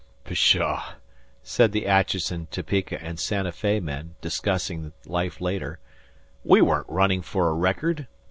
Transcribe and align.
"Pshaw!" 0.23 0.95
said 1.43 1.73
the 1.73 1.85
Atchinson, 1.85 2.47
Topeka, 2.49 2.99
and 3.03 3.19
Santa 3.19 3.51
Fe 3.51 3.79
men, 3.79 4.15
discussing 4.19 4.93
life 5.05 5.39
later, 5.39 5.77
"we 6.43 6.59
weren't 6.59 6.89
runnin' 6.89 7.21
for 7.21 7.49
a 7.49 7.53
record. 7.53 8.07